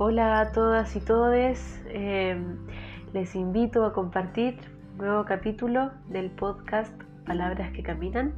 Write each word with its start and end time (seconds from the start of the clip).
Hola 0.00 0.38
a 0.38 0.52
todas 0.52 0.94
y 0.94 1.00
todes. 1.00 1.82
Em, 1.88 2.56
les 3.12 3.34
invito 3.34 3.84
a 3.84 3.92
compartir 3.92 4.56
un 4.92 4.98
nuevo 4.98 5.24
capítulo 5.24 5.90
del 6.06 6.30
podcast 6.30 6.94
Palabras 7.26 7.72
que 7.72 7.82
Caminan. 7.82 8.32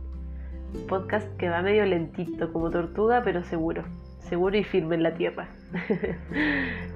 Un 0.74 0.86
podcast 0.86 1.28
que 1.36 1.50
va 1.50 1.60
medio 1.60 1.84
lentito 1.84 2.50
como 2.50 2.70
tortuga, 2.70 3.20
pero 3.22 3.44
seguro. 3.44 3.84
Seguro 4.20 4.56
y 4.56 4.64
firme 4.64 4.94
en 4.94 5.02
la 5.02 5.14
tierra. 5.14 5.50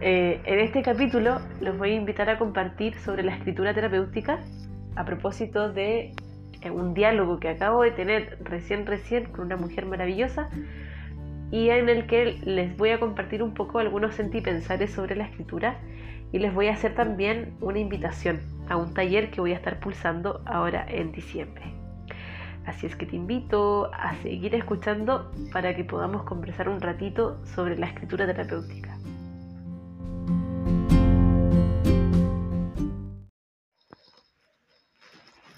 Eh, 0.00 0.40
en 0.44 0.60
este 0.60 0.82
capítulo 0.82 1.40
los 1.60 1.76
voy 1.78 1.90
a 1.90 1.94
invitar 1.94 2.30
a 2.30 2.38
compartir 2.38 2.94
sobre 3.00 3.22
la 3.22 3.34
escritura 3.34 3.74
terapéutica 3.74 4.40
a 4.96 5.04
propósito 5.04 5.72
de 5.72 6.14
eh, 6.62 6.70
un 6.70 6.94
diálogo 6.94 7.38
que 7.38 7.48
acabo 7.50 7.82
de 7.82 7.90
tener 7.90 8.38
recién 8.42 8.86
recién 8.86 9.26
con 9.26 9.46
una 9.46 9.56
mujer 9.56 9.86
maravillosa 9.86 10.50
y 11.54 11.70
en 11.70 11.88
el 11.88 12.08
que 12.08 12.40
les 12.42 12.76
voy 12.76 12.90
a 12.90 12.98
compartir 12.98 13.40
un 13.40 13.54
poco 13.54 13.78
algunos 13.78 14.16
sentipensares 14.16 14.90
sobre 14.90 15.14
la 15.14 15.26
escritura 15.26 15.78
y 16.32 16.40
les 16.40 16.52
voy 16.52 16.66
a 16.66 16.72
hacer 16.72 16.96
también 16.96 17.56
una 17.60 17.78
invitación 17.78 18.40
a 18.68 18.76
un 18.76 18.92
taller 18.92 19.30
que 19.30 19.40
voy 19.40 19.52
a 19.52 19.54
estar 19.54 19.78
pulsando 19.78 20.42
ahora 20.46 20.84
en 20.88 21.12
diciembre. 21.12 21.62
Así 22.66 22.86
es 22.86 22.96
que 22.96 23.06
te 23.06 23.14
invito 23.14 23.88
a 23.94 24.16
seguir 24.16 24.52
escuchando 24.56 25.30
para 25.52 25.76
que 25.76 25.84
podamos 25.84 26.24
conversar 26.24 26.68
un 26.68 26.80
ratito 26.80 27.40
sobre 27.46 27.78
la 27.78 27.86
escritura 27.86 28.26
terapéutica. 28.26 28.98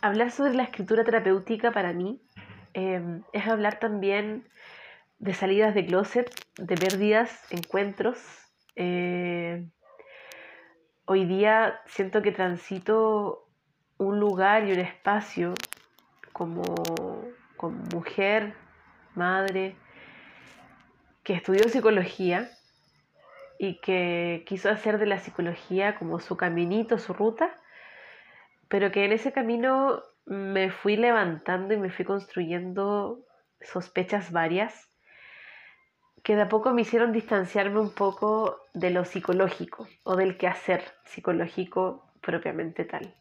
Hablar 0.03 0.31
sobre 0.31 0.53
la 0.53 0.65
escritura 0.65 1.05
terapéutica 1.05 1.73
para 1.73 1.95
mí 1.95 2.21
eh, 2.75 3.23
es 3.33 3.47
hablar 3.47 3.79
también 3.79 4.45
de 5.19 5.35
salidas 5.35 5.75
de 5.75 5.87
closet, 5.87 6.31
de 6.59 6.77
pérdidas, 6.77 7.41
encuentros. 7.51 8.19
Eh, 8.75 9.67
hoy 11.07 11.25
día 11.25 11.81
siento 11.87 12.23
que 12.23 12.33
transito 12.33 13.49
un 13.99 14.21
lugar 14.21 14.67
y 14.67 14.73
un 14.73 14.81
espacio 14.81 15.55
como, 16.33 16.63
como 17.57 17.83
mujer, 17.95 18.55
madre, 19.15 19.77
que 21.23 21.33
estudió 21.33 21.69
psicología 21.69 22.51
y 23.59 23.81
que 23.81 24.45
quiso 24.47 24.71
hacer 24.71 24.99
de 24.99 25.07
la 25.07 25.19
psicología 25.19 25.97
como 25.99 26.21
su 26.21 26.37
caminito, 26.37 26.99
su 26.99 27.15
ruta, 27.15 27.59
pero 28.69 28.93
que 28.93 29.05
en 29.07 29.13
ese 29.13 29.33
camino 29.33 30.03
me 30.27 30.71
fui 30.71 30.97
levantando 30.97 31.73
y 31.73 31.79
me 31.79 31.91
fui 31.91 32.05
construyendo 32.05 33.25
sospechas 33.63 34.31
varias 34.31 34.91
que 36.27 36.35
de 36.35 36.43
a 36.43 36.49
poco 36.49 36.73
me 36.73 36.83
hicieron 36.83 37.13
distanciarme 37.13 37.79
un 37.79 37.91
poco 37.95 38.61
de 38.75 38.91
lo 38.91 39.05
psicológico 39.05 39.87
o 40.03 40.17
del 40.17 40.37
quehacer 40.37 40.83
psicológico 41.05 42.11
propiamente 42.21 42.85
tal. 42.85 43.15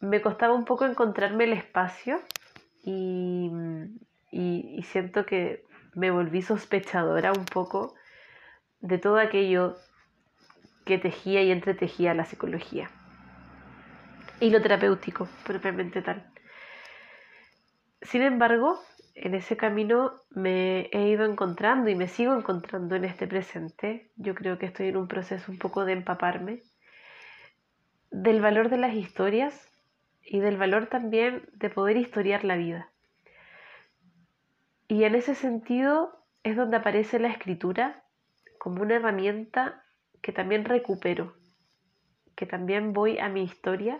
Me 0.00 0.20
costaba 0.20 0.52
un 0.52 0.64
poco 0.64 0.84
encontrarme 0.84 1.44
el 1.44 1.52
espacio 1.52 2.20
y, 2.82 3.52
y, 4.32 4.82
siento 4.82 5.26
que 5.26 5.64
me 5.94 6.10
volví 6.10 6.42
sospechadora 6.42 7.30
un 7.30 7.44
poco 7.44 7.94
de 8.80 8.98
todo 8.98 9.18
aquello 9.20 9.76
que 10.84 10.98
tejía 10.98 11.42
y 11.42 11.52
entretejía 11.52 12.14
la 12.14 12.24
psicología 12.24 12.90
y 14.40 14.50
lo 14.50 14.60
terapéutico 14.60 15.28
propiamente 15.44 16.02
tal. 16.02 16.28
Sin 18.02 18.22
embargo, 18.22 18.80
en 19.16 19.34
ese 19.34 19.56
camino 19.56 20.12
me 20.30 20.90
he 20.92 21.08
ido 21.08 21.24
encontrando 21.24 21.88
y 21.88 21.94
me 21.94 22.06
sigo 22.06 22.34
encontrando 22.34 22.96
en 22.96 23.04
este 23.06 23.26
presente. 23.26 24.10
Yo 24.16 24.34
creo 24.34 24.58
que 24.58 24.66
estoy 24.66 24.88
en 24.88 24.98
un 24.98 25.08
proceso 25.08 25.50
un 25.50 25.58
poco 25.58 25.86
de 25.86 25.94
empaparme 25.94 26.62
del 28.10 28.40
valor 28.42 28.68
de 28.68 28.76
las 28.76 28.94
historias 28.94 29.72
y 30.22 30.40
del 30.40 30.58
valor 30.58 30.86
también 30.86 31.48
de 31.54 31.70
poder 31.70 31.96
historiar 31.96 32.44
la 32.44 32.56
vida. 32.56 32.90
Y 34.86 35.04
en 35.04 35.14
ese 35.14 35.34
sentido 35.34 36.22
es 36.42 36.54
donde 36.54 36.76
aparece 36.76 37.18
la 37.18 37.28
escritura 37.28 38.04
como 38.58 38.82
una 38.82 38.96
herramienta 38.96 39.82
que 40.20 40.32
también 40.32 40.64
recupero, 40.64 41.34
que 42.34 42.44
también 42.44 42.92
voy 42.92 43.18
a 43.18 43.28
mi 43.30 43.42
historia 43.42 43.98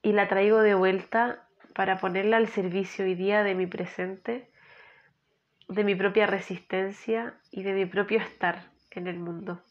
y 0.00 0.12
la 0.12 0.28
traigo 0.28 0.60
de 0.60 0.74
vuelta 0.74 1.45
para 1.76 1.98
ponerla 1.98 2.38
al 2.38 2.48
servicio 2.48 3.04
hoy 3.04 3.14
día 3.14 3.42
de 3.42 3.54
mi 3.54 3.66
presente, 3.66 4.50
de 5.68 5.84
mi 5.84 5.94
propia 5.94 6.26
resistencia 6.26 7.38
y 7.50 7.64
de 7.64 7.74
mi 7.74 7.84
propio 7.84 8.18
estar 8.18 8.70
en 8.92 9.06
el 9.06 9.18
mundo. 9.18 9.62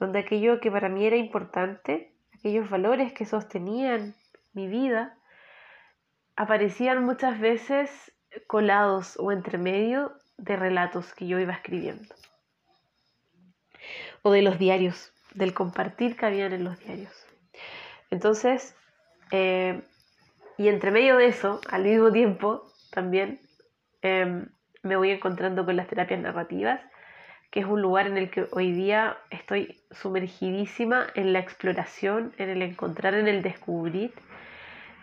Donde 0.00 0.18
aquello 0.18 0.58
que 0.58 0.68
para 0.68 0.88
mí 0.88 1.06
era 1.06 1.14
importante, 1.14 2.12
aquellos 2.34 2.68
valores 2.68 3.12
que 3.12 3.24
sostenían 3.24 4.16
mi 4.52 4.66
vida, 4.66 5.16
aparecían 6.34 7.04
muchas 7.04 7.38
veces 7.38 8.12
colados 8.48 9.16
o 9.20 9.30
entre 9.30 9.58
medio 9.58 10.12
de 10.38 10.56
relatos 10.56 11.14
que 11.14 11.28
yo 11.28 11.38
iba 11.38 11.52
escribiendo. 11.52 12.12
O 14.22 14.32
de 14.32 14.42
los 14.42 14.58
diarios, 14.58 15.12
del 15.34 15.54
compartir 15.54 16.16
que 16.16 16.26
habían 16.26 16.52
en 16.52 16.64
los 16.64 16.80
diarios. 16.80 17.14
Entonces, 18.10 18.74
eh, 19.30 19.84
y 20.58 20.68
entre 20.68 20.90
medio 20.90 21.16
de 21.16 21.26
eso, 21.26 21.60
al 21.68 21.84
mismo 21.84 22.10
tiempo, 22.10 22.72
también 22.90 23.40
em, 24.02 24.48
me 24.82 24.96
voy 24.96 25.10
encontrando 25.10 25.64
con 25.64 25.76
las 25.76 25.88
terapias 25.88 26.20
narrativas, 26.20 26.80
que 27.50 27.60
es 27.60 27.66
un 27.66 27.82
lugar 27.82 28.06
en 28.06 28.16
el 28.16 28.30
que 28.30 28.46
hoy 28.52 28.72
día 28.72 29.18
estoy 29.30 29.82
sumergidísima 29.90 31.06
en 31.14 31.32
la 31.32 31.40
exploración, 31.40 32.32
en 32.38 32.50
el 32.50 32.62
encontrar, 32.62 33.14
en 33.14 33.28
el 33.28 33.42
descubrir, 33.42 34.12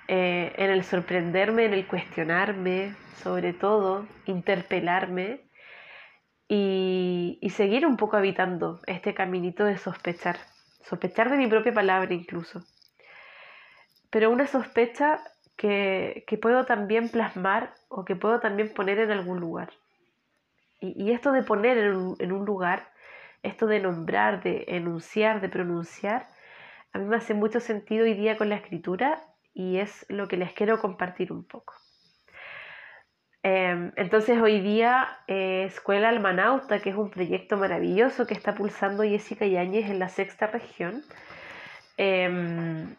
eh, 0.07 0.53
en 0.57 0.69
el 0.69 0.83
sorprenderme, 0.83 1.65
en 1.65 1.73
el 1.73 1.87
cuestionarme, 1.87 2.95
sobre 3.21 3.53
todo, 3.53 4.05
interpelarme 4.25 5.41
y, 6.47 7.37
y 7.41 7.49
seguir 7.51 7.85
un 7.85 7.97
poco 7.97 8.17
habitando 8.17 8.81
este 8.85 9.13
caminito 9.13 9.65
de 9.65 9.77
sospechar, 9.77 10.37
sospechar 10.81 11.29
de 11.29 11.37
mi 11.37 11.47
propia 11.47 11.73
palabra 11.73 12.13
incluso. 12.13 12.63
Pero 14.09 14.29
una 14.29 14.45
sospecha 14.45 15.23
que, 15.55 16.39
puedo 16.41 16.65
también 16.65 17.09
plasmar 17.09 17.73
o 17.89 18.05
que 18.05 18.15
puedo 18.15 18.39
también 18.39 18.73
poner 18.73 18.99
en 18.99 19.11
algún 19.11 19.39
lugar. 19.39 19.71
Y, 20.79 21.11
esto 21.11 21.31
de 21.31 21.43
poner 21.43 21.77
en 21.77 22.31
un, 22.31 22.45
lugar, 22.45 22.91
esto 23.41 23.67
de 23.67 23.79
nombrar, 23.79 24.43
de 24.43 24.65
enunciar, 24.67 25.39
de 25.41 25.49
pronunciar, 25.49 26.29
a 26.91 26.99
mí 26.99 27.05
me 27.05 27.15
hace 27.15 27.33
mucho 27.33 27.59
sentido 27.59 28.03
hoy 28.03 28.13
día 28.13 28.37
con 28.37 28.49
la 28.49 28.55
escritura 28.55 29.23
y 29.53 29.77
es 29.77 30.05
lo 30.09 30.27
que 30.27 30.37
les 30.37 30.53
quiero 30.53 30.79
compartir 30.79 31.31
un 31.31 31.43
poco. 31.43 31.73
Em, 33.41 33.91
entonces 33.97 34.41
hoy 34.41 34.61
día 34.61 35.19
eh, 35.27 35.65
Escuela 35.65 36.09
Almanauta, 36.09 36.79
que 36.79 36.91
es 36.91 36.95
un 36.95 37.09
proyecto 37.09 37.57
maravilloso 37.57 38.25
que 38.25 38.33
está 38.33 38.55
pulsando 38.55 39.03
Jessica 39.03 39.45
Yáñez 39.45 39.89
en 39.89 39.99
la 39.99 40.07
sexta 40.07 40.47
región, 40.47 41.03
em, 41.97 42.95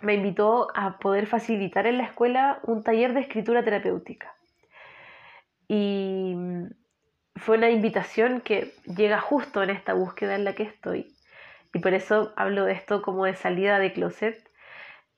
me 0.00 0.14
invitó 0.14 0.68
a 0.74 0.98
poder 0.98 1.26
facilitar 1.26 1.86
en 1.86 1.98
la 1.98 2.04
escuela 2.04 2.60
un 2.62 2.82
taller 2.82 3.14
de 3.14 3.20
escritura 3.20 3.64
terapéutica. 3.64 4.34
Y 5.68 6.34
fue 7.36 7.58
una 7.58 7.70
invitación 7.70 8.40
que 8.40 8.74
llega 8.84 9.20
justo 9.20 9.62
en 9.62 9.70
esta 9.70 9.94
búsqueda 9.94 10.34
en 10.34 10.44
la 10.44 10.54
que 10.54 10.64
estoy. 10.64 11.14
Y 11.74 11.80
por 11.80 11.94
eso 11.94 12.32
hablo 12.36 12.64
de 12.64 12.72
esto 12.72 13.02
como 13.02 13.24
de 13.24 13.34
salida 13.34 13.78
de 13.78 13.92
closet, 13.92 14.48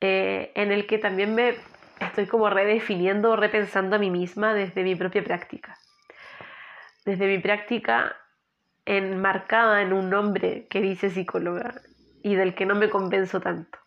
eh, 0.01 0.53
en 0.55 0.73
el 0.73 0.87
que 0.87 0.99
también 0.99 1.35
me 1.35 1.55
estoy 2.01 2.27
como 2.27 2.51
redefiniendo, 2.51 3.37
repensando 3.37 3.97
a 3.97 3.99
mí 3.99 4.11
misma 4.11 4.55
desde 4.55 4.83
mi 4.83 4.97
propia 4.97 5.23
práctica. 5.23 5.77
Desde 7.05 7.27
mi 7.27 7.39
práctica 7.39 8.17
enmarcada 8.87 9.83
en 9.83 9.93
un 9.93 10.11
nombre 10.11 10.67
que 10.69 10.81
dice 10.81 11.11
psicóloga 11.11 11.75
y 12.23 12.35
del 12.35 12.55
que 12.55 12.67
no 12.67 12.75
me 12.75 12.91
convenzo 12.91 13.41
tanto. 13.41 13.79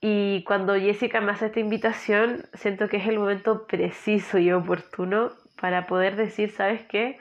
Y 0.00 0.44
cuando 0.44 0.74
Jessica 0.76 1.20
me 1.20 1.32
hace 1.32 1.46
esta 1.46 1.60
invitación, 1.60 2.46
siento 2.54 2.88
que 2.88 2.96
es 2.96 3.06
el 3.06 3.18
momento 3.18 3.66
preciso 3.66 4.38
y 4.38 4.50
oportuno 4.50 5.30
para 5.60 5.86
poder 5.86 6.16
decir, 6.16 6.50
¿sabes 6.50 6.82
qué? 6.86 7.18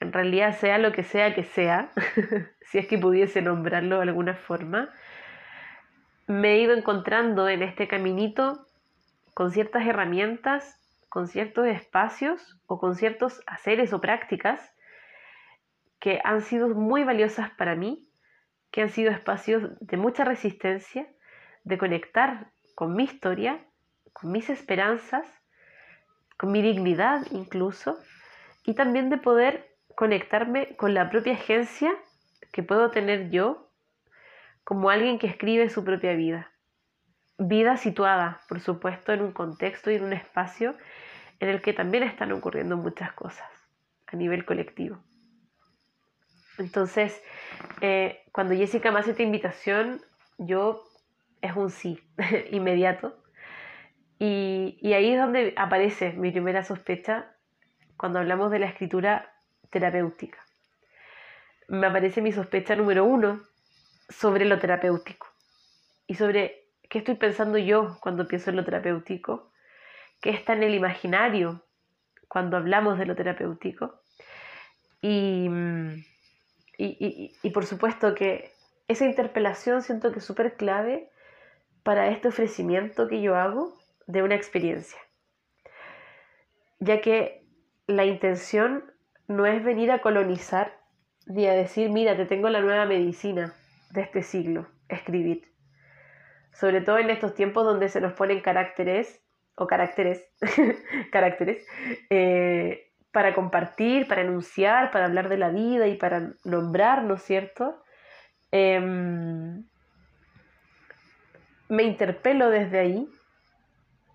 En 0.00 0.12
realidad 0.12 0.56
sea 0.56 0.78
lo 0.78 0.92
que 0.92 1.02
sea 1.02 1.34
que 1.34 1.44
sea, 1.44 1.92
si 2.62 2.78
es 2.78 2.86
que 2.86 2.98
pudiese 2.98 3.42
nombrarlo 3.42 3.96
de 3.96 4.02
alguna 4.02 4.34
forma, 4.34 4.88
me 6.26 6.54
he 6.54 6.60
ido 6.60 6.74
encontrando 6.74 7.48
en 7.48 7.62
este 7.62 7.86
caminito 7.86 8.66
con 9.34 9.50
ciertas 9.50 9.86
herramientas, 9.86 10.80
con 11.10 11.28
ciertos 11.28 11.66
espacios 11.66 12.58
o 12.66 12.78
con 12.78 12.94
ciertos 12.94 13.42
haceres 13.46 13.92
o 13.92 14.00
prácticas 14.00 14.74
que 16.00 16.20
han 16.24 16.40
sido 16.40 16.68
muy 16.68 17.04
valiosas 17.04 17.50
para 17.50 17.76
mí, 17.76 18.08
que 18.70 18.80
han 18.80 18.88
sido 18.88 19.10
espacios 19.10 19.78
de 19.80 19.96
mucha 19.98 20.24
resistencia, 20.24 21.06
de 21.64 21.78
conectar 21.78 22.50
con 22.74 22.94
mi 22.94 23.04
historia, 23.04 23.64
con 24.12 24.32
mis 24.32 24.50
esperanzas, 24.50 25.26
con 26.36 26.52
mi 26.52 26.62
dignidad 26.62 27.26
incluso, 27.30 27.98
y 28.64 28.74
también 28.74 29.10
de 29.10 29.18
poder 29.18 29.76
conectarme 29.94 30.76
con 30.76 30.94
la 30.94 31.10
propia 31.10 31.34
agencia 31.34 31.92
que 32.52 32.62
puedo 32.62 32.90
tener 32.90 33.30
yo 33.30 33.70
como 34.64 34.90
alguien 34.90 35.18
que 35.18 35.26
escribe 35.26 35.68
su 35.68 35.84
propia 35.84 36.14
vida. 36.14 36.50
Vida 37.38 37.76
situada, 37.76 38.40
por 38.48 38.60
supuesto, 38.60 39.12
en 39.12 39.22
un 39.22 39.32
contexto 39.32 39.90
y 39.90 39.96
en 39.96 40.04
un 40.04 40.12
espacio 40.12 40.76
en 41.40 41.48
el 41.48 41.60
que 41.60 41.72
también 41.72 42.04
están 42.04 42.30
ocurriendo 42.32 42.76
muchas 42.76 43.12
cosas 43.12 43.48
a 44.06 44.16
nivel 44.16 44.44
colectivo. 44.44 45.02
Entonces, 46.58 47.20
eh, 47.80 48.22
cuando 48.30 48.54
Jessica 48.54 48.92
me 48.92 49.00
hace 49.00 49.12
esta 49.12 49.22
invitación, 49.22 50.02
yo 50.38 50.84
es 51.42 51.54
un 51.56 51.70
sí 51.70 52.00
inmediato. 52.50 53.18
Y, 54.18 54.78
ahí 54.94 55.12
es 55.12 55.20
donde 55.20 55.52
aparece 55.56 56.12
mi 56.12 56.30
primera 56.30 56.62
sospecha 56.62 57.34
cuando 57.96 58.20
hablamos 58.20 58.52
de 58.52 58.60
la 58.60 58.66
escritura 58.66 59.34
terapéutica. 59.70 60.38
Me 61.68 61.88
aparece 61.88 62.22
mi 62.22 62.30
sospecha 62.30 62.76
número 62.76 63.04
uno 63.04 63.42
sobre 64.08 64.44
lo 64.44 64.58
terapéutico 64.58 65.26
y 66.06 66.14
sobre 66.14 66.68
qué 66.88 66.98
estoy 66.98 67.16
pensando 67.16 67.58
yo 67.58 67.98
cuando 68.00 68.28
pienso 68.28 68.50
en 68.50 68.56
lo 68.56 68.64
terapéutico, 68.64 69.50
qué 70.20 70.30
está 70.30 70.52
en 70.52 70.62
el 70.62 70.74
imaginario 70.74 71.64
cuando 72.28 72.56
hablamos 72.56 72.98
de 72.98 73.06
lo 73.06 73.16
terapéutico. 73.16 74.02
Y, 75.00 75.48
y, 76.78 77.32
y 77.42 77.50
por 77.50 77.66
supuesto 77.66 78.14
que 78.14 78.52
esa 78.86 79.04
interpelación 79.04 79.82
siento 79.82 80.12
que 80.12 80.20
es 80.20 80.24
súper 80.24 80.56
clave 80.56 81.10
para 81.82 82.08
este 82.08 82.28
ofrecimiento 82.28 83.08
que 83.08 83.20
yo 83.20 83.36
hago 83.36 83.74
de 84.06 84.22
una 84.22 84.34
experiencia, 84.34 84.98
ya 86.78 87.00
que 87.00 87.44
la 87.86 88.04
intención 88.04 88.92
no 89.28 89.46
es 89.46 89.62
venir 89.64 89.90
a 89.90 90.00
colonizar 90.00 90.78
ni 91.26 91.46
a 91.46 91.52
decir, 91.52 91.90
mira, 91.90 92.16
te 92.16 92.26
tengo 92.26 92.48
la 92.48 92.60
nueva 92.60 92.84
medicina 92.86 93.54
de 93.90 94.02
este 94.02 94.22
siglo, 94.22 94.66
escribir. 94.88 95.52
Sobre 96.52 96.80
todo 96.80 96.98
en 96.98 97.10
estos 97.10 97.34
tiempos 97.34 97.64
donde 97.64 97.88
se 97.88 98.00
nos 98.00 98.12
ponen 98.12 98.40
caracteres 98.40 99.22
o 99.54 99.66
caracteres, 99.66 100.24
caracteres, 101.12 101.66
eh, 102.10 102.92
para 103.12 103.34
compartir, 103.34 104.08
para 104.08 104.22
enunciar, 104.22 104.90
para 104.90 105.04
hablar 105.04 105.28
de 105.28 105.36
la 105.36 105.50
vida 105.50 105.86
y 105.86 105.96
para 105.96 106.32
nombrar, 106.44 107.04
¿no 107.04 107.14
es 107.14 107.22
cierto? 107.22 107.82
Em, 108.50 109.64
me 111.72 111.84
interpelo 111.84 112.50
desde 112.50 112.80
ahí 112.80 113.08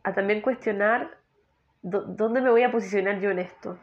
a 0.04 0.13
también 0.13 0.42
cuestionar 0.42 1.18
dónde 1.81 2.39
me 2.39 2.51
voy 2.51 2.62
a 2.62 2.71
posicionar 2.71 3.19
yo 3.19 3.31
en 3.31 3.39
esto. 3.39 3.80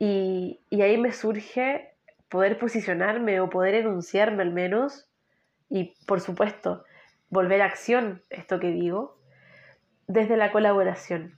Y, 0.00 0.58
y, 0.68 0.82
ahí 0.82 0.98
me 0.98 1.12
surge 1.12 1.94
poder 2.28 2.58
posicionarme 2.58 3.38
o 3.38 3.48
poder 3.48 3.76
enunciarme 3.76 4.42
al 4.42 4.50
menos 4.50 5.08
y 5.68 5.94
por 6.04 6.20
supuesto 6.20 6.84
volver 7.28 7.62
a 7.62 7.66
acción 7.66 8.20
esto 8.30 8.58
que 8.58 8.72
digo 8.72 9.16
desde 10.08 10.36
la 10.36 10.50
colaboración 10.50 11.36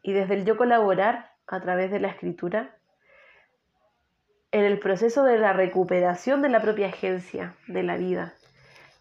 y 0.00 0.12
desde 0.12 0.34
el 0.34 0.44
yo 0.44 0.56
colaborar 0.56 1.32
a 1.48 1.60
través 1.60 1.90
de 1.90 1.98
la 1.98 2.08
escritura 2.08 2.76
en 4.52 4.64
el 4.64 4.78
proceso 4.78 5.24
de 5.24 5.38
la 5.38 5.52
recuperación 5.52 6.40
de 6.40 6.50
la 6.50 6.62
propia 6.62 6.86
agencia 6.86 7.56
de 7.66 7.82
la 7.82 7.96
vida 7.96 8.34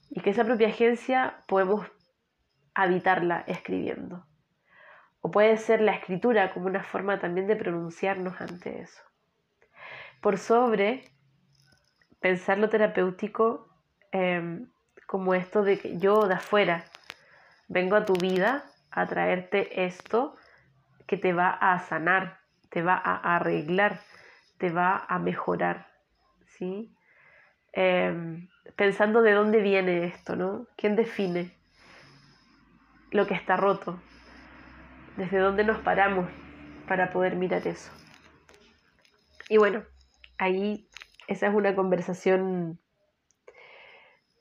y 0.09 0.21
que 0.21 0.29
esa 0.29 0.43
propia 0.43 0.67
agencia 0.67 1.43
podemos 1.47 1.85
habitarla 2.73 3.43
escribiendo. 3.47 4.25
O 5.21 5.31
puede 5.31 5.57
ser 5.57 5.81
la 5.81 5.93
escritura 5.93 6.53
como 6.53 6.67
una 6.67 6.83
forma 6.83 7.19
también 7.19 7.47
de 7.47 7.55
pronunciarnos 7.55 8.39
ante 8.41 8.81
eso. 8.81 9.01
Por 10.21 10.37
sobre 10.37 11.03
pensar 12.19 12.57
lo 12.57 12.69
terapéutico 12.69 13.69
em, 14.11 14.69
como 15.07 15.33
esto 15.33 15.63
de 15.63 15.79
que 15.79 15.97
yo 15.97 16.27
de 16.27 16.35
afuera 16.35 16.85
vengo 17.67 17.95
a 17.95 18.05
tu 18.05 18.13
vida 18.13 18.65
a 18.91 19.05
traerte 19.05 19.85
esto 19.85 20.35
que 21.07 21.17
te 21.17 21.33
va 21.33 21.49
a 21.49 21.79
sanar, 21.79 22.39
te 22.69 22.81
va 22.81 22.95
a 22.95 23.35
arreglar, 23.35 23.99
te 24.57 24.69
va 24.69 25.05
a 25.07 25.19
mejorar, 25.19 25.87
¿sí? 26.45 26.95
Em, 27.71 28.47
pensando 28.75 29.21
de 29.21 29.33
dónde 29.33 29.59
viene 29.61 30.05
esto, 30.05 30.35
¿no? 30.35 30.67
¿Quién 30.77 30.95
define 30.95 31.55
lo 33.11 33.27
que 33.27 33.33
está 33.33 33.57
roto? 33.57 33.99
¿Desde 35.17 35.37
dónde 35.37 35.63
nos 35.63 35.79
paramos 35.79 36.27
para 36.87 37.11
poder 37.11 37.35
mirar 37.35 37.67
eso? 37.67 37.91
Y 39.49 39.57
bueno, 39.57 39.83
ahí 40.37 40.87
esa 41.27 41.47
es 41.47 41.53
una 41.53 41.75
conversación 41.75 42.79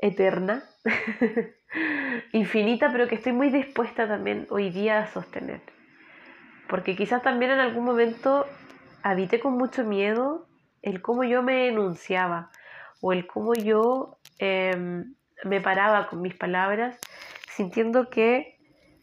eterna, 0.00 0.64
infinita, 2.32 2.90
pero 2.90 3.08
que 3.08 3.14
estoy 3.14 3.32
muy 3.32 3.50
dispuesta 3.50 4.08
también 4.08 4.46
hoy 4.50 4.70
día 4.70 4.98
a 4.98 5.06
sostener. 5.06 5.60
Porque 6.68 6.96
quizás 6.96 7.22
también 7.22 7.52
en 7.52 7.60
algún 7.60 7.84
momento 7.84 8.46
habité 9.02 9.40
con 9.40 9.54
mucho 9.54 9.84
miedo 9.84 10.48
el 10.82 11.02
cómo 11.02 11.24
yo 11.24 11.42
me 11.42 11.68
enunciaba, 11.68 12.50
o 13.02 13.12
el 13.12 13.26
cómo 13.26 13.52
yo 13.52 14.16
em, 14.38 15.14
me 15.44 15.60
paraba 15.60 16.06
con 16.06 16.22
mis 16.22 16.34
palabras, 16.34 16.98
sintiendo 17.50 18.08
que 18.08 18.56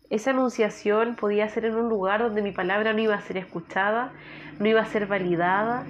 esa 0.10 0.32
enunciación 0.32 1.16
podía 1.16 1.50
ser 1.50 1.66
en 1.66 1.76
un 1.76 1.90
lugar 1.90 2.22
donde 2.22 2.42
mi 2.42 2.52
palabra 2.52 2.94
no 2.94 3.00
iba 3.00 3.14
a 3.14 3.22
ser 3.22 3.38
escuchada, 3.38 4.14
no 4.58 4.68
iba 4.68 4.82
a 4.82 4.86
ser 4.86 5.06
validada. 5.06 5.86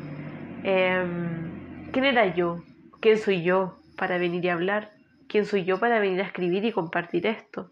Em, 0.64 1.92
¿Quién 1.92 2.06
era 2.06 2.36
yo? 2.36 2.64
¿Quién 3.00 3.20
soy 3.20 3.44
yo 3.44 3.80
para 3.96 4.18
venir 4.18 4.44
y 4.44 4.50
hablar? 4.50 4.92
¿Quién 5.28 5.46
soy 5.46 5.64
yo 5.64 5.80
para 5.80 6.00
venir 6.00 6.20
a 6.22 6.26
escribir 6.26 6.66
y 6.66 6.72
compartir 6.72 7.28
esto? 7.28 7.72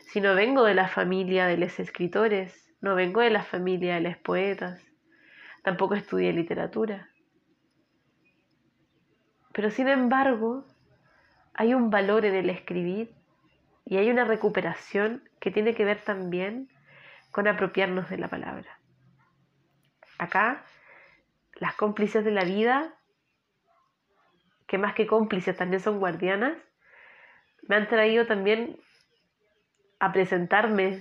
Si 0.00 0.20
no 0.20 0.34
vengo 0.34 0.64
de 0.64 0.74
la 0.74 0.88
familia 0.88 1.46
de 1.46 1.56
los 1.56 1.80
escritores, 1.80 2.70
no 2.82 2.94
vengo 2.94 3.22
de 3.22 3.30
la 3.30 3.42
familia 3.42 3.94
de 3.94 4.02
los 4.02 4.18
poetas, 4.18 4.82
tampoco 5.62 5.94
estudié 5.94 6.32
literatura. 6.34 7.11
Pero 9.52 9.70
sin 9.70 9.88
embargo, 9.88 10.64
hay 11.54 11.74
un 11.74 11.90
valor 11.90 12.24
en 12.24 12.34
el 12.34 12.50
escribir 12.50 13.14
y 13.84 13.98
hay 13.98 14.10
una 14.10 14.24
recuperación 14.24 15.28
que 15.40 15.50
tiene 15.50 15.74
que 15.74 15.84
ver 15.84 16.02
también 16.02 16.68
con 17.30 17.48
apropiarnos 17.48 18.08
de 18.08 18.18
la 18.18 18.28
palabra. 18.28 18.78
Acá, 20.18 20.64
las 21.56 21.74
cómplices 21.74 22.24
de 22.24 22.30
la 22.30 22.44
vida, 22.44 22.94
que 24.66 24.78
más 24.78 24.94
que 24.94 25.06
cómplices 25.06 25.56
también 25.56 25.80
son 25.80 25.98
guardianas, 25.98 26.56
me 27.68 27.76
han 27.76 27.88
traído 27.88 28.26
también 28.26 28.78
a 29.98 30.12
presentarme 30.12 31.00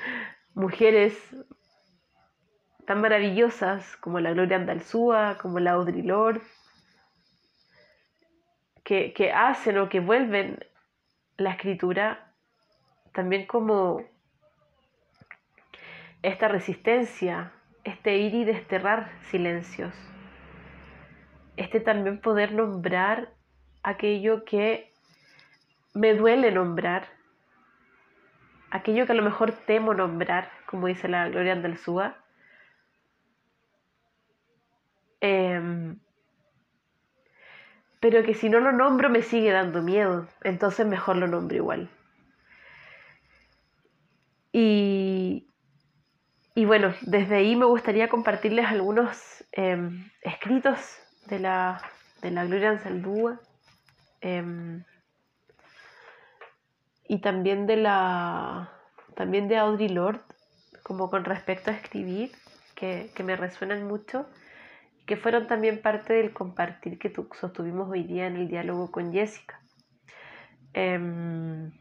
mujeres 0.54 1.16
tan 2.86 3.00
maravillosas 3.00 3.96
como 3.98 4.20
la 4.20 4.32
Gloria 4.32 4.56
Andalzúa, 4.56 5.38
como 5.40 5.60
la 5.60 5.72
Audre 5.72 6.02
Lorde, 6.02 6.42
que, 8.84 9.32
hacen 9.34 9.78
o 9.78 9.88
que 9.88 10.00
vuelven 10.00 10.64
la 11.36 11.50
escritura 11.50 12.32
también 13.12 13.46
como 13.46 14.04
esta 16.22 16.48
resistencia, 16.48 17.52
este 17.84 18.16
ir 18.16 18.34
y 18.34 18.44
desterrar 18.44 19.10
silencios, 19.22 19.94
este 21.56 21.80
también 21.80 22.20
poder 22.20 22.52
nombrar 22.52 23.32
aquello 23.82 24.44
que 24.44 24.92
me 25.94 26.14
duele 26.14 26.52
nombrar, 26.52 27.08
aquello 28.70 29.04
que 29.04 29.12
a 29.12 29.16
lo 29.16 29.22
mejor 29.22 29.52
temo 29.52 29.94
nombrar, 29.94 30.50
como 30.66 30.86
dice 30.86 31.08
la 31.08 31.28
Gloria 31.28 31.52
Andalzúa. 31.52 32.16
Eh, 35.20 35.94
pero 38.02 38.24
que 38.24 38.34
si 38.34 38.48
no 38.48 38.58
lo 38.58 38.72
nombro 38.72 39.08
me 39.08 39.22
sigue 39.22 39.52
dando 39.52 39.80
miedo, 39.80 40.26
entonces 40.42 40.84
mejor 40.84 41.14
lo 41.14 41.28
nombro 41.28 41.56
igual. 41.56 41.88
Y, 44.50 45.46
y 46.56 46.64
bueno, 46.64 46.92
desde 47.02 47.36
ahí 47.36 47.54
me 47.54 47.64
gustaría 47.64 48.08
compartirles 48.08 48.66
algunos 48.66 49.44
em, 49.52 50.10
escritos 50.20 50.98
de 51.26 51.38
la, 51.38 51.80
de 52.22 52.32
la 52.32 52.44
Gloria 52.44 52.70
Ansaldúa 52.70 53.38
em, 54.20 54.82
y 57.06 57.20
también 57.20 57.68
de 57.68 57.76
la 57.76 58.72
también 59.14 59.46
de 59.46 59.58
Audre 59.58 59.88
Lorde, 59.88 60.24
como 60.82 61.08
con 61.08 61.24
respecto 61.24 61.70
a 61.70 61.74
escribir, 61.74 62.32
que, 62.74 63.12
que 63.14 63.22
me 63.22 63.36
resuenan 63.36 63.86
mucho 63.86 64.26
que 65.06 65.16
fueron 65.16 65.46
también 65.46 65.80
parte 65.82 66.14
del 66.14 66.32
compartir 66.32 66.98
que 66.98 67.12
sostuvimos 67.38 67.90
hoy 67.90 68.04
día 68.04 68.26
en 68.26 68.36
el 68.36 68.48
diálogo 68.48 68.90
con 68.90 69.12
Jessica. 69.12 69.60
Em, 70.74 71.72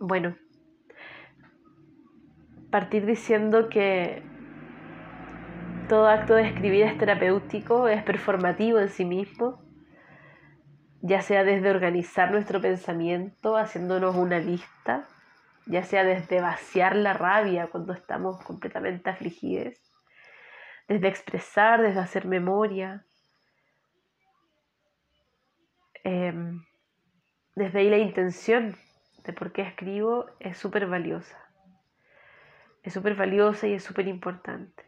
bueno, 0.00 0.36
partir 2.70 3.06
diciendo 3.06 3.68
que 3.68 4.22
todo 5.88 6.08
acto 6.08 6.34
de 6.34 6.42
escribir 6.42 6.84
es 6.84 6.98
terapéutico, 6.98 7.88
es 7.88 8.02
performativo 8.02 8.78
en 8.78 8.88
sí 8.88 9.04
mismo, 9.04 9.62
ya 11.00 11.22
sea 11.22 11.44
desde 11.44 11.70
organizar 11.70 12.30
nuestro 12.30 12.60
pensamiento, 12.60 13.56
haciéndonos 13.56 14.16
una 14.16 14.38
lista, 14.38 15.06
ya 15.66 15.82
sea 15.82 16.04
desde 16.04 16.40
vaciar 16.40 16.96
la 16.96 17.14
rabia 17.14 17.68
cuando 17.68 17.92
estamos 17.92 18.42
completamente 18.42 19.08
afligidos, 19.08 19.74
desde 20.88 21.08
expresar, 21.08 21.82
desde 21.82 22.00
hacer 22.00 22.26
memoria. 22.26 23.04
Em, 26.02 26.64
desde 27.54 27.80
ahí 27.80 27.90
la 27.90 27.98
intención 27.98 28.76
de 29.24 29.32
por 29.34 29.52
qué 29.52 29.62
escribo 29.62 30.26
es 30.40 30.56
súper 30.56 30.86
valiosa. 30.86 31.38
Es 32.82 32.94
súper 32.94 33.14
valiosa 33.14 33.66
y 33.66 33.74
es 33.74 33.84
súper 33.84 34.08
importante. 34.08 34.84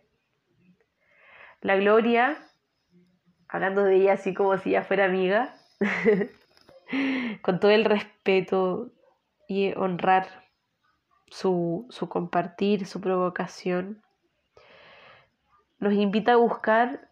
La 1.60 1.76
Gloria, 1.76 2.38
hablando 3.48 3.84
de 3.84 3.96
ella 3.96 4.14
así 4.14 4.32
como 4.32 4.56
si 4.56 4.70
ya 4.70 4.82
fuera 4.82 5.04
amiga, 5.04 5.54
con 7.42 7.60
todo 7.60 7.70
el 7.70 7.84
respeto 7.84 8.90
y 9.46 9.74
honrar 9.76 10.48
su, 11.26 11.86
su 11.90 12.08
compartir, 12.08 12.86
su 12.86 13.02
provocación, 13.02 14.02
nos 15.80 15.94
invita 15.94 16.32
a 16.32 16.36
buscar 16.36 17.08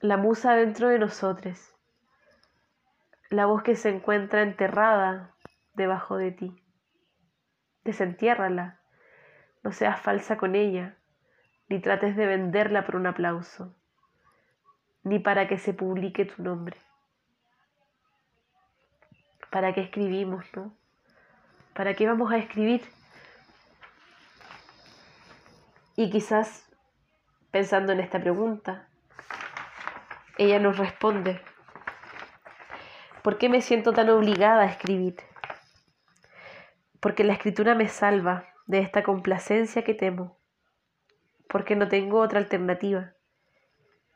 la 0.00 0.16
musa 0.16 0.54
dentro 0.54 0.88
de 0.88 0.98
nosotros, 0.98 1.74
la 3.30 3.46
voz 3.46 3.62
que 3.62 3.76
se 3.76 3.88
encuentra 3.88 4.42
enterrada 4.42 5.34
debajo 5.74 6.16
de 6.16 6.32
ti. 6.32 6.62
Desentiérrala, 7.84 8.80
no 9.62 9.72
seas 9.72 10.00
falsa 10.00 10.36
con 10.36 10.56
ella, 10.56 10.96
ni 11.68 11.80
trates 11.80 12.16
de 12.16 12.26
venderla 12.26 12.84
por 12.84 12.96
un 12.96 13.06
aplauso, 13.06 13.74
ni 15.04 15.20
para 15.20 15.46
que 15.46 15.56
se 15.56 15.72
publique 15.72 16.24
tu 16.24 16.42
nombre. 16.42 16.76
¿Para 19.50 19.72
qué 19.72 19.82
escribimos, 19.82 20.44
no? 20.54 20.76
¿Para 21.74 21.94
qué 21.94 22.06
vamos 22.08 22.32
a 22.32 22.38
escribir? 22.38 22.82
Y 25.94 26.10
quizás 26.10 26.67
pensando 27.50 27.92
en 27.92 28.00
esta 28.00 28.20
pregunta, 28.20 28.88
ella 30.36 30.58
nos 30.58 30.78
responde, 30.78 31.40
¿por 33.22 33.38
qué 33.38 33.48
me 33.48 33.62
siento 33.62 33.92
tan 33.92 34.10
obligada 34.10 34.62
a 34.62 34.66
escribir? 34.66 35.16
Porque 37.00 37.24
la 37.24 37.32
escritura 37.32 37.74
me 37.74 37.88
salva 37.88 38.46
de 38.66 38.80
esta 38.80 39.02
complacencia 39.02 39.82
que 39.82 39.94
temo, 39.94 40.38
porque 41.48 41.74
no 41.74 41.88
tengo 41.88 42.20
otra 42.20 42.38
alternativa, 42.38 43.14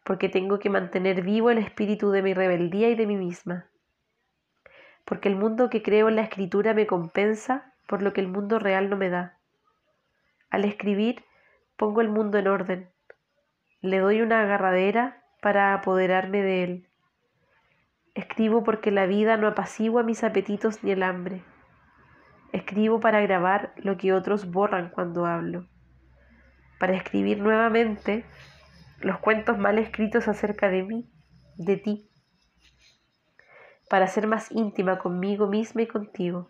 porque 0.04 0.28
tengo 0.28 0.58
que 0.58 0.70
mantener 0.70 1.22
vivo 1.22 1.50
el 1.50 1.58
espíritu 1.58 2.10
de 2.10 2.22
mi 2.22 2.34
rebeldía 2.34 2.90
y 2.90 2.94
de 2.94 3.06
mí 3.06 3.16
misma, 3.16 3.70
porque 5.04 5.28
el 5.28 5.36
mundo 5.36 5.70
que 5.70 5.82
creo 5.82 6.08
en 6.08 6.16
la 6.16 6.22
escritura 6.22 6.74
me 6.74 6.86
compensa 6.86 7.74
por 7.88 8.02
lo 8.02 8.12
que 8.12 8.20
el 8.20 8.28
mundo 8.28 8.58
real 8.58 8.90
no 8.90 8.96
me 8.96 9.10
da. 9.10 9.38
Al 10.50 10.64
escribir 10.64 11.24
pongo 11.76 12.00
el 12.00 12.08
mundo 12.08 12.38
en 12.38 12.46
orden, 12.46 12.91
le 13.82 13.98
doy 13.98 14.22
una 14.22 14.42
agarradera 14.42 15.24
para 15.40 15.74
apoderarme 15.74 16.40
de 16.40 16.62
él. 16.62 16.88
Escribo 18.14 18.62
porque 18.62 18.92
la 18.92 19.06
vida 19.06 19.36
no 19.36 19.48
apacigua 19.48 20.04
mis 20.04 20.22
apetitos 20.22 20.84
ni 20.84 20.92
el 20.92 21.02
hambre. 21.02 21.42
Escribo 22.52 23.00
para 23.00 23.20
grabar 23.20 23.72
lo 23.76 23.96
que 23.96 24.12
otros 24.12 24.50
borran 24.52 24.90
cuando 24.90 25.26
hablo. 25.26 25.66
Para 26.78 26.94
escribir 26.94 27.38
nuevamente 27.38 28.24
los 29.00 29.18
cuentos 29.18 29.58
mal 29.58 29.78
escritos 29.78 30.28
acerca 30.28 30.68
de 30.68 30.84
mí, 30.84 31.10
de 31.56 31.76
ti. 31.76 32.08
Para 33.90 34.06
ser 34.06 34.28
más 34.28 34.52
íntima 34.52 34.98
conmigo 35.00 35.48
misma 35.48 35.82
y 35.82 35.86
contigo. 35.88 36.48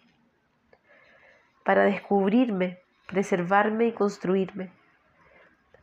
Para 1.64 1.84
descubrirme, 1.84 2.80
preservarme 3.06 3.86
y 3.86 3.92
construirme 3.92 4.81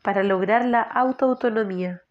para 0.02 0.24
lograr 0.24 0.66
la 0.66 0.82
autoautonomía, 0.82 2.04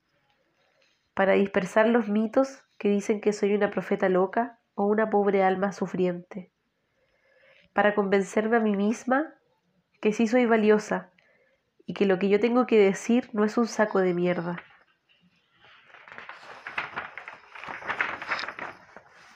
para 1.14 1.33
dispersar 1.33 1.88
los 1.88 2.09
mitos 2.09 2.62
que 2.78 2.88
dicen 2.88 3.21
que 3.21 3.33
soy 3.33 3.54
una 3.54 3.71
profeta 3.71 4.09
loca 4.09 4.61
o 4.75 4.85
una 4.87 5.11
pobre 5.11 5.42
alma 5.42 5.73
sufriente, 5.73 6.52
para 7.73 7.95
convencerme 7.95 8.57
a 8.57 8.61
mí 8.61 8.76
misma 8.76 9.35
que 10.00 10.12
sí 10.12 10.26
soy 10.26 10.47
valiosa 10.47 11.11
y 11.87 11.95
que 11.95 12.07
lo 12.07 12.18
que 12.18 12.28
yo 12.28 12.38
tengo 12.38 12.66
que 12.66 12.78
decir 12.78 13.30
no 13.33 13.45
es 13.45 13.57
un 13.57 13.66
saco 13.66 13.99
de 14.00 14.14
mierda. 14.14 14.62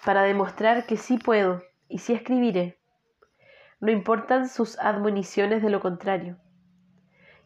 Para 0.04 0.22
demostrar 0.22 0.84
que 0.86 0.96
sí 0.96 1.16
puedo 1.16 1.62
y 1.88 1.98
sí 1.98 2.12
escribiré. 2.12 2.80
No 3.80 3.90
importan 3.90 4.48
sus 4.48 4.78
admoniciones 4.78 5.62
de 5.62 5.70
lo 5.70 5.80
contrario 5.80 6.38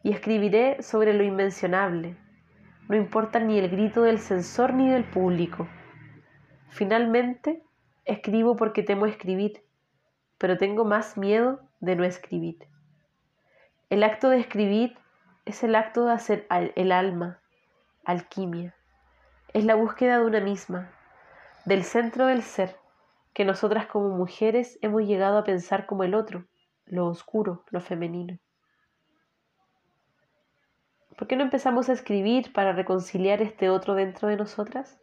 y 0.07 0.13
escribiré 0.13 0.81
sobre 0.85 1.13
lo 1.15 1.25
inmencionable. 1.25 2.17
No 2.89 2.95
importa 2.95 3.41
ni 3.41 3.59
el 3.59 3.69
grito 3.69 4.03
del 4.03 4.21
censor 4.21 4.73
ni 4.73 4.89
del 4.89 5.03
público. 5.03 5.67
Finalmente, 6.69 7.65
escribo 8.05 8.55
porque 8.55 8.85
temo 8.85 9.07
escribir, 9.07 9.65
pero 10.39 10.59
tengo 10.59 10.85
más 10.85 11.17
miedo 11.17 11.59
de 11.81 11.97
no 11.97 12.05
escribir. 12.05 12.69
El 13.91 14.05
acto 14.05 14.31
de 14.31 14.39
escribir 14.39 14.97
es 15.45 15.65
el 15.65 15.75
acto 15.75 16.05
de 16.07 16.13
hacer 16.13 16.47
el 16.77 16.93
alma, 16.93 17.41
alquimia. 18.05 18.77
Es 19.55 19.65
la 19.65 19.75
búsqueda 19.75 20.21
de 20.21 20.25
una 20.25 20.39
misma, 20.39 20.93
del 21.65 21.83
centro 21.83 22.27
del 22.27 22.45
ser, 22.45 22.77
que 23.35 23.45
nosotras 23.45 23.87
como 23.87 24.11
mujeres 24.11 24.79
hemos 24.83 25.03
llegado 25.03 25.37
a 25.37 25.43
pensar 25.43 25.85
como 25.85 26.05
el 26.05 26.15
otro, 26.15 26.47
lo 26.85 27.09
oscuro, 27.09 27.65
lo 27.71 27.81
femenino. 27.81 28.39
¿Por 31.17 31.27
qué 31.27 31.37
no 31.37 31.43
empezamos 31.45 31.89
a 31.89 31.95
escribir 31.95 32.53
para 32.53 32.73
reconciliar 32.73 33.41
este 33.41 33.71
otro 33.71 33.95
dentro 33.95 34.29
de 34.29 34.37
nosotras? 34.37 35.01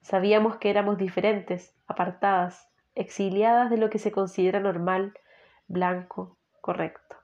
Sabíamos 0.00 0.56
que 0.56 0.70
éramos 0.70 0.96
diferentes, 0.96 1.74
apartadas, 1.86 2.68
exiliadas 2.94 3.70
de 3.70 3.76
lo 3.76 3.90
que 3.90 3.98
se 3.98 4.10
considera 4.10 4.58
normal, 4.58 5.12
blanco, 5.68 6.38
correcto. 6.62 7.16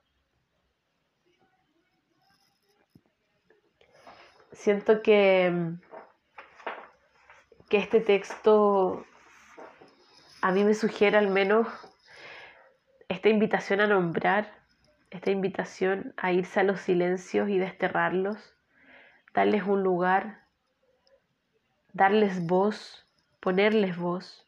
Siento 4.53 5.03
que, 5.03 5.53
que 7.71 7.79
este 7.79 8.01
texto 8.01 9.05
a 10.43 10.53
mí 10.53 10.63
me 10.63 10.75
sugiere 10.75 11.17
al 11.17 11.29
menos 11.29 11.67
esta 13.09 13.31
invitación 13.31 13.81
a 13.81 13.87
nombrar 13.87 14.58
esta 15.11 15.31
invitación 15.31 16.15
a 16.17 16.33
irse 16.33 16.61
a 16.61 16.65
los 16.65 16.81
silencios 16.81 17.49
y 17.49 17.59
desterrarlos, 17.59 18.39
darles 19.35 19.63
un 19.65 19.83
lugar, 19.83 20.45
darles 21.93 22.47
voz, 22.47 23.07
ponerles 23.41 23.97
voz. 23.97 24.45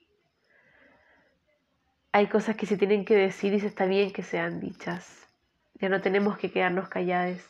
Hay 2.13 2.27
cosas 2.27 2.57
que 2.57 2.67
se 2.67 2.77
tienen 2.77 3.05
que 3.05 3.15
decir 3.17 3.55
y 3.55 3.61
se 3.61 3.69
está 3.69 3.87
bien 3.87 4.13
que 4.13 4.23
sean 4.23 4.61
dichas. 4.61 5.29
Ya 5.75 5.89
no 5.89 6.01
tenemos 6.01 6.37
que 6.37 6.51
quedarnos 6.51 6.89
calladas. 6.89 7.49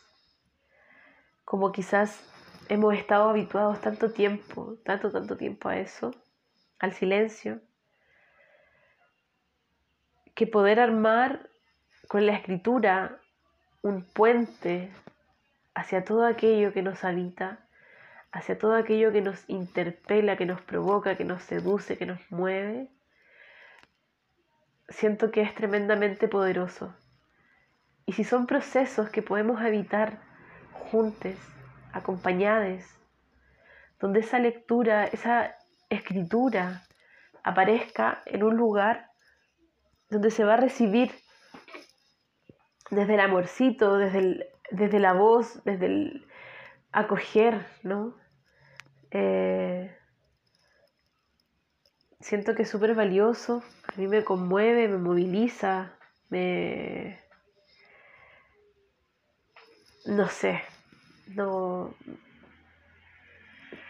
Como 1.45 1.73
quizás 1.73 2.23
hemos 2.69 2.95
estado 2.95 3.29
habituados 3.29 3.81
tanto 3.81 4.13
tiempo, 4.13 4.77
tanto, 4.85 5.11
tanto 5.11 5.37
tiempo 5.37 5.69
a 5.69 5.79
eso, 5.79 6.15
al 6.79 6.93
silencio, 6.93 7.61
que 10.35 10.47
poder 10.47 10.79
armar 10.79 11.50
con 12.11 12.27
la 12.27 12.33
escritura 12.33 13.21
un 13.83 14.03
puente 14.03 14.91
hacia 15.77 16.05
todo 16.05 16.27
aquello 16.27 16.73
que 16.73 16.83
nos 16.83 17.05
habita, 17.05 17.61
hacia 18.33 18.59
todo 18.59 18.75
aquello 18.75 19.13
que 19.13 19.21
nos 19.21 19.49
interpela, 19.49 20.37
que 20.37 20.45
nos 20.45 20.61
provoca, 20.61 21.17
que 21.17 21.25
nos 21.25 21.41
seduce, 21.45 21.97
que 21.97 22.07
nos 22.07 22.19
mueve, 22.29 22.91
siento 24.89 25.31
que 25.31 25.43
es 25.43 25.55
tremendamente 25.55 26.27
poderoso. 26.27 26.93
Y 28.07 28.15
si 28.15 28.25
son 28.25 28.49
procesos 28.49 29.09
que 29.11 29.23
podemos 29.23 29.61
habitar 29.61 30.19
juntos, 30.73 31.37
acompañados, 31.93 32.83
donde 34.01 34.19
esa 34.19 34.41
lectura, 34.41 35.05
esa 35.05 35.55
escritura 35.89 36.83
aparezca 37.45 38.21
en 38.27 38.43
un 38.43 38.57
lugar 38.57 39.13
donde 40.09 40.33
se 40.33 40.43
va 40.43 40.55
a 40.55 40.57
recibir 40.57 41.13
desde 42.91 43.15
el 43.15 43.21
amorcito, 43.21 43.97
desde, 43.97 44.51
desde 44.71 44.99
la 44.99 45.13
voz, 45.13 45.63
desde 45.65 45.87
el 45.87 46.27
acoger, 46.93 47.67
¿no? 47.83 48.17
Eh, 49.11 49.97
siento 52.21 52.55
que 52.55 52.63
es 52.63 52.71
súper 52.71 52.95
valioso, 52.95 53.63
a 53.87 53.99
mí 53.99 54.07
me 54.07 54.25
conmueve, 54.25 54.89
me 54.89 54.99
moviliza, 54.99 55.93
me... 56.29 57.19
No 60.07 60.29
sé, 60.29 60.63
no, 61.29 61.95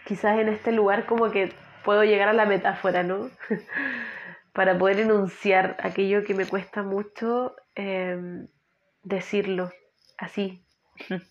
quizás 0.05 0.39
en 0.39 0.49
este 0.49 0.71
lugar 0.71 1.05
como 1.05 1.31
que 1.31 1.53
puedo 1.85 2.03
llegar 2.03 2.27
a 2.27 2.33
la 2.33 2.45
metáfora, 2.45 3.01
¿no? 3.01 3.29
Para 4.53 4.77
poder 4.77 4.99
enunciar 4.99 5.77
aquello 5.79 6.25
que 6.25 6.33
me 6.33 6.45
cuesta 6.45 6.83
mucho 6.83 7.55
em, 7.75 8.47
decirlo 9.03 9.71
así. 10.17 10.63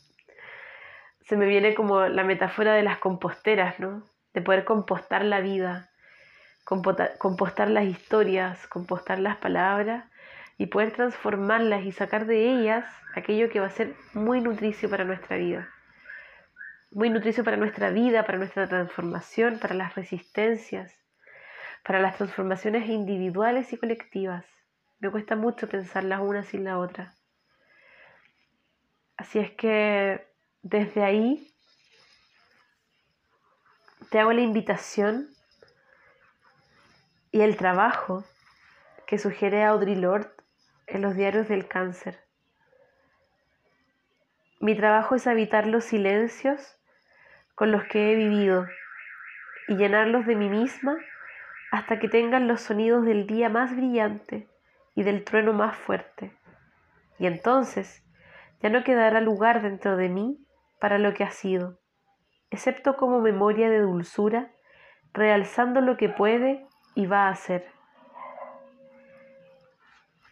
Se 1.22 1.36
me 1.36 1.46
viene 1.46 1.74
como 1.74 2.08
la 2.08 2.24
metáfora 2.24 2.74
de 2.74 2.82
las 2.82 2.98
composteras, 2.98 3.78
¿no? 3.78 4.02
De 4.34 4.42
poder 4.42 4.64
compostar 4.64 5.24
la 5.24 5.40
vida, 5.40 5.90
compostar 6.64 7.70
las 7.70 7.84
historias, 7.84 8.66
compostar 8.66 9.18
las 9.18 9.36
palabras 9.36 10.04
y 10.58 10.66
poder 10.66 10.92
transformarlas 10.92 11.84
y 11.84 11.92
sacar 11.92 12.26
de 12.26 12.50
ellas 12.50 12.84
aquello 13.14 13.48
que 13.48 13.60
va 13.60 13.66
a 13.66 13.70
ser 13.70 13.94
muy 14.12 14.40
nutricio 14.40 14.88
para 14.90 15.04
nuestra 15.04 15.36
vida 15.36 15.68
muy 16.92 17.08
nutricio 17.08 17.44
para 17.44 17.56
nuestra 17.56 17.90
vida, 17.90 18.24
para 18.24 18.38
nuestra 18.38 18.68
transformación, 18.68 19.58
para 19.58 19.74
las 19.74 19.94
resistencias, 19.94 20.92
para 21.84 22.00
las 22.00 22.16
transformaciones 22.16 22.88
individuales 22.88 23.72
y 23.72 23.76
colectivas. 23.76 24.44
Me 24.98 25.10
cuesta 25.10 25.36
mucho 25.36 25.68
pensar 25.68 26.04
las 26.04 26.20
una 26.20 26.42
sin 26.42 26.64
la 26.64 26.78
otra. 26.78 27.14
Así 29.20 29.38
es 29.38 29.50
que 29.50 30.26
desde 30.62 31.04
ahí 31.04 31.52
te 34.08 34.18
hago 34.18 34.32
la 34.32 34.40
invitación 34.40 35.28
y 37.30 37.42
el 37.42 37.58
trabajo 37.58 38.24
que 39.06 39.18
sugiere 39.18 39.62
Audre 39.62 39.94
Lorde 39.94 40.32
en 40.86 41.02
los 41.02 41.16
diarios 41.16 41.48
del 41.48 41.68
cáncer. 41.68 42.18
Mi 44.58 44.74
trabajo 44.74 45.16
es 45.16 45.26
habitar 45.26 45.66
los 45.66 45.84
silencios 45.84 46.78
con 47.54 47.72
los 47.72 47.84
que 47.84 48.12
he 48.12 48.16
vivido 48.16 48.66
y 49.68 49.76
llenarlos 49.76 50.24
de 50.24 50.34
mí 50.34 50.48
misma 50.48 50.96
hasta 51.70 51.98
que 51.98 52.08
tengan 52.08 52.48
los 52.48 52.62
sonidos 52.62 53.04
del 53.04 53.26
día 53.26 53.50
más 53.50 53.76
brillante 53.76 54.48
y 54.94 55.02
del 55.02 55.24
trueno 55.24 55.52
más 55.52 55.76
fuerte. 55.76 56.32
Y 57.18 57.26
entonces 57.26 58.02
ya 58.62 58.70
no 58.70 58.84
quedará 58.84 59.20
lugar 59.20 59.62
dentro 59.62 59.96
de 59.96 60.08
mí 60.08 60.38
para 60.80 60.98
lo 60.98 61.14
que 61.14 61.24
ha 61.24 61.30
sido, 61.30 61.78
excepto 62.50 62.96
como 62.96 63.20
memoria 63.20 63.70
de 63.70 63.80
dulzura, 63.80 64.50
realzando 65.12 65.80
lo 65.80 65.96
que 65.96 66.08
puede 66.08 66.66
y 66.94 67.06
va 67.06 67.28
a 67.28 67.34
ser. 67.34 67.66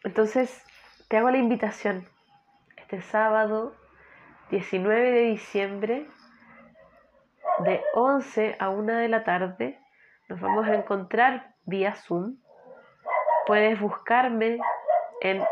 Entonces, 0.04 0.64
te 1.08 1.16
hago 1.16 1.30
la 1.30 1.38
invitación 1.38 2.06
este 2.76 3.00
sábado 3.02 3.75
19 4.50 5.11
de 5.11 5.20
diciembre 5.23 6.06
de 7.58 7.82
11 7.94 8.56
a 8.58 8.70
1 8.70 8.94
de 8.94 9.08
la 9.08 9.25
tarde. 9.25 9.78
Nos 10.28 10.40
vamos 10.40 10.66
a 10.66 10.75
encontrar 10.75 11.54
vía 11.64 11.94
Zoom. 11.94 12.37
Puedes 13.47 13.80
buscarme 13.80 14.58
en 15.20 15.42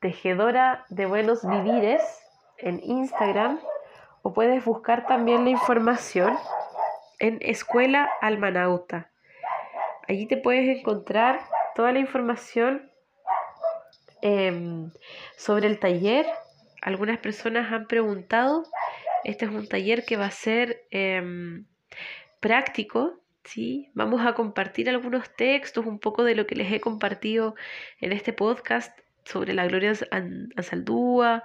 Tejedora 0.00 0.84
de 0.88 1.06
Buenos 1.06 1.46
Vivires 1.46 2.02
en 2.58 2.80
Instagram 2.82 3.60
o 4.22 4.32
puedes 4.32 4.64
buscar 4.64 5.06
también 5.06 5.44
la 5.44 5.50
información 5.50 6.36
en 7.18 7.38
Escuela 7.42 8.10
Almanauta. 8.20 9.10
Allí 10.08 10.26
te 10.26 10.36
puedes 10.36 10.78
encontrar 10.78 11.40
toda 11.74 11.92
la 11.92 11.98
información 11.98 12.90
em, 14.22 14.90
sobre 15.36 15.66
el 15.66 15.78
taller. 15.78 16.26
Algunas 16.82 17.18
personas 17.18 17.72
han 17.72 17.86
preguntado 17.86 18.64
este 19.24 19.44
es 19.44 19.50
un 19.50 19.68
taller 19.68 20.04
que 20.04 20.16
va 20.16 20.26
a 20.26 20.30
ser 20.30 20.86
em, 20.90 21.66
práctico, 22.40 23.20
¿sí? 23.44 23.90
Vamos 23.94 24.24
a 24.24 24.34
compartir 24.34 24.88
algunos 24.88 25.34
textos, 25.36 25.84
un 25.84 25.98
poco 25.98 26.24
de 26.24 26.34
lo 26.34 26.46
que 26.46 26.54
les 26.54 26.72
he 26.72 26.80
compartido 26.80 27.54
en 28.00 28.12
este 28.12 28.32
podcast 28.32 28.98
sobre 29.24 29.54
la 29.54 29.66
Gloria 29.66 29.92
Ansaldúa, 30.10 31.42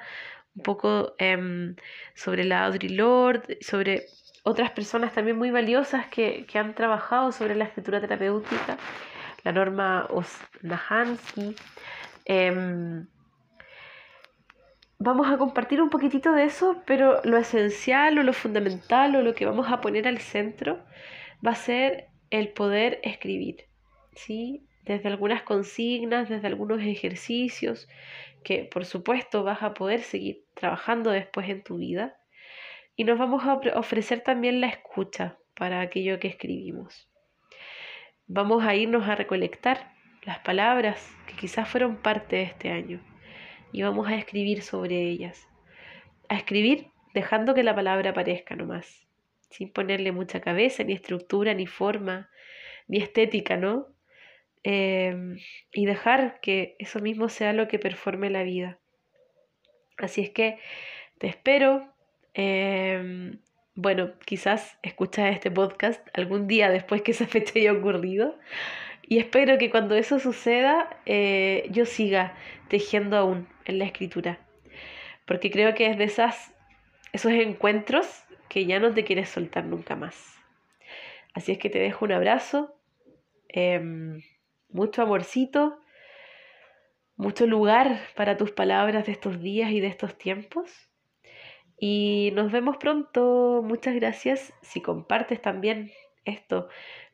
un 0.56 0.64
poco 0.64 1.16
em, 1.18 1.76
sobre 2.14 2.44
la 2.44 2.66
Audre 2.66 2.90
Lorde, 2.90 3.58
sobre 3.62 4.06
otras 4.44 4.72
personas 4.72 5.14
también 5.14 5.38
muy 5.38 5.52
valiosas 5.52 6.08
que, 6.08 6.46
han 6.54 6.76
trabajado 6.76 7.32
sobre 7.32 7.56
la 7.56 7.66
escritura 7.66 8.00
terapéutica, 8.00 8.78
la 9.44 9.52
norma 9.52 10.08
Osnahansky. 10.10 11.56
Em, 12.26 13.08
vamos 15.00 15.28
a 15.32 15.38
compartir 15.38 15.82
un 15.82 15.90
poquitito 15.90 16.32
de 16.32 16.44
eso, 16.44 16.82
pero 16.86 17.22
lo 17.24 17.38
esencial 17.38 18.18
o 18.18 18.24
lo 18.24 18.34
fundamental 18.34 19.16
o 19.16 19.22
lo 19.22 19.34
que 19.34 19.46
vamos 19.46 19.72
a 19.72 19.82
poner 19.82 20.08
al 20.08 20.20
centro 20.20 20.84
va 21.46 21.52
a 21.52 21.56
ser 21.56 22.08
el 22.30 22.50
poder 22.50 23.00
escribir, 23.04 23.66
¿sí? 24.14 24.65
Desde 24.86 25.10
algunas 25.10 25.42
consignas, 25.42 26.30
desde 26.30 26.48
algunos 26.48 26.82
ejercicios 26.82 27.88
que 28.44 28.64
por 28.66 28.86
supuesto 28.86 29.44
vas 29.44 29.64
a 29.64 29.74
poder 29.74 30.02
seguir 30.02 30.46
trabajando 30.54 31.10
después 31.10 31.50
en 31.50 31.64
tu 31.64 31.78
vida. 31.78 32.16
Y 32.96 33.04
nos 33.04 33.18
vamos 33.18 33.44
a 33.44 33.56
ofrecer 33.78 34.22
también 34.22 34.62
la 34.62 34.68
escucha 34.68 35.38
para 35.56 35.82
aquello 35.82 36.20
que 36.20 36.28
escribimos. 36.28 37.10
Vamos 38.28 38.64
a 38.64 38.76
irnos 38.76 39.08
a 39.08 39.16
recolectar 39.16 39.92
las 40.24 40.40
palabras 40.40 41.12
que 41.28 41.36
quizás 41.36 41.68
fueron 41.68 41.98
parte 41.98 42.38
de 42.38 42.44
este 42.44 42.70
año 42.70 43.02
y 43.72 43.82
vamos 43.82 44.08
a 44.08 44.16
escribir 44.16 44.62
sobre 44.62 45.02
ellas. 45.02 45.48
A 46.30 46.36
escribir 46.36 46.88
dejando 47.14 47.54
que 47.54 47.64
la 47.64 47.76
palabra 47.76 48.12
aparezca 48.12 48.56
nomás, 48.56 49.08
sin 49.50 49.72
ponerle 49.72 50.12
mucha 50.12 50.42
cabeza, 50.42 50.84
ni 50.84 50.94
estructura, 50.94 51.54
ni 51.54 51.68
forma, 51.68 52.30
ni 52.88 52.98
estética, 52.98 53.58
¿no? 53.58 53.88
Em, 54.68 55.38
y 55.72 55.86
dejar 55.86 56.40
que 56.42 56.76
eso 56.80 57.00
mismo 57.00 57.30
sea 57.30 57.54
lo 57.54 57.68
que 57.68 57.78
performe 57.78 58.32
la 58.32 58.42
vida. 58.42 58.80
Así 59.96 60.22
es 60.22 60.32
que 60.32 60.58
te 61.20 61.28
espero. 61.28 61.88
Em, 62.34 63.38
bueno, 63.76 64.14
quizás 64.26 64.80
escuchas 64.82 65.36
este 65.36 65.52
podcast 65.52 66.02
algún 66.18 66.48
día 66.48 66.72
después 66.72 67.04
que 67.04 67.12
esa 67.12 67.28
fecha 67.28 67.60
haya 67.60 67.74
ocurrido. 67.74 68.40
Y 69.04 69.20
espero 69.20 69.60
que 69.60 69.70
cuando 69.70 69.94
eso 69.94 70.18
suceda 70.18 71.00
eh, 71.06 71.68
yo 71.70 71.86
siga 71.86 72.36
tejiendo 72.68 73.18
aún 73.18 73.48
en 73.66 73.78
la 73.78 73.86
escritura. 73.86 74.40
Porque 75.28 75.52
creo 75.52 75.76
que 75.76 75.92
es 75.92 75.98
de 76.00 76.06
esas, 76.06 76.56
esos 77.14 77.34
encuentros 77.34 78.24
que 78.50 78.66
ya 78.66 78.80
no 78.80 78.92
te 78.96 79.04
quieres 79.04 79.30
soltar 79.30 79.66
nunca 79.66 79.96
más. 79.96 80.40
Así 81.36 81.52
es 81.52 81.60
que 81.60 81.70
te 81.70 81.78
dejo 81.78 82.06
un 82.06 82.14
abrazo, 82.14 82.76
em, 83.50 84.22
mucho 84.76 85.02
amorcito, 85.02 85.80
mucho 87.16 87.48
lugar 87.48 88.02
para 88.16 88.36
tus 88.36 88.52
palabras 88.52 89.06
de 89.06 89.14
estos 89.14 89.42
días 89.42 89.72
y 89.72 89.80
de 89.80 89.88
estos 89.88 90.18
tiempos. 90.18 90.70
Y 91.80 92.32
nos 92.36 92.52
vemos 92.52 92.76
pronto. 92.78 93.62
Muchas 93.64 93.96
gracias 93.96 94.54
si 94.62 94.82
compartes 94.82 95.42
también 95.42 95.92
esto 96.26 96.68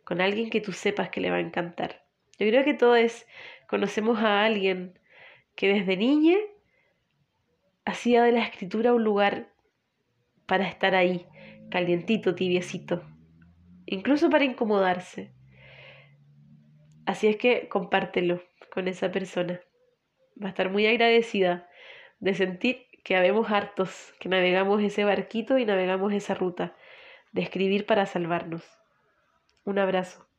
con 0.04 0.21
alguien 0.21 0.50
que 0.50 0.60
tú 0.60 0.71
sepas 0.71 1.10
que 1.10 1.21
le 1.21 1.30
va 1.30 1.38
a 1.38 1.41
encantar. 1.41 2.04
Yo 2.39 2.47
creo 2.47 2.63
que 2.63 2.74
todos 2.74 3.28
conocemos 3.67 4.17
a 4.19 4.43
alguien 4.43 5.00
que 5.56 5.71
desde 5.71 5.97
niña 5.97 6.38
hacía 7.86 8.24
de 8.24 8.32
la 8.32 8.43
escritura 8.43 8.93
un 8.93 9.04
lugar 9.04 9.54
para 10.47 10.67
estar 10.67 10.95
ahí, 10.95 11.28
calientito, 11.69 12.34
tibiecito, 12.34 13.04
incluso 13.86 14.32
para 14.32 14.45
incomodarse. 14.45 15.32
Así 17.12 17.28
es 17.28 17.36
que 17.36 17.67
compártelo 17.67 18.41
con 18.74 18.88
esa 18.88 19.12
persona. 19.12 19.60
Va 20.41 20.45
a 20.45 20.50
estar 20.52 20.69
muy 20.69 20.88
agradecida 20.88 21.67
de 22.21 22.34
sentir 22.34 22.88
que 23.04 23.17
habemos 23.17 23.52
hartos, 23.52 24.13
que 24.17 24.30
navegamos 24.30 24.82
ese 24.82 25.04
barquito 25.04 25.58
y 25.58 25.65
navegamos 25.65 26.13
esa 26.13 26.36
ruta, 26.36 26.74
de 27.34 27.41
escribir 27.41 27.86
para 27.86 28.06
salvarnos. 28.06 28.63
Un 29.65 29.78
abrazo. 29.78 30.30